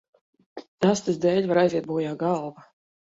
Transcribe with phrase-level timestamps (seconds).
[0.93, 2.69] Astes dēļ var aiziet bojā galva.